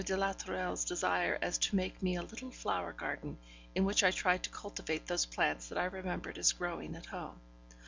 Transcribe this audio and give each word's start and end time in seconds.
de 0.03 0.17
la 0.17 0.33
Tourelle's 0.33 0.83
desire 0.85 1.37
as 1.43 1.59
to 1.59 1.75
make 1.75 2.01
me 2.01 2.15
a 2.15 2.23
little 2.23 2.49
flower 2.49 2.91
garden, 2.91 3.37
in 3.75 3.85
which 3.85 4.03
I 4.03 4.09
tried 4.09 4.41
to 4.41 4.49
cultivate 4.49 5.05
those 5.05 5.27
plants 5.27 5.67
that 5.69 5.77
I 5.77 5.85
remembered 5.85 6.39
as 6.39 6.53
growing 6.53 6.95
at 6.95 7.05
home. 7.05 7.39